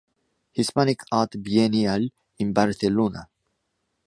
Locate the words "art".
1.11-1.37